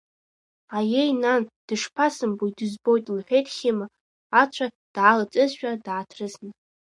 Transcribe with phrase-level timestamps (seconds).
[0.77, 3.87] Аиеи, нан, дышԥасымбои, дызбоит,— лҳәеит Хьыма,
[4.41, 6.49] ацәа даалҵызшәа дааҭрысны.